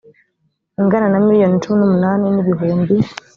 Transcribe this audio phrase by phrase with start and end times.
[0.79, 2.93] ingana na miliyoni cumi n umunani n ibihumbi